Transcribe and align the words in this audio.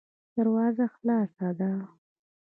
دروازه 0.35 0.85
خلاصه 0.95 1.47
ده. 1.59 1.71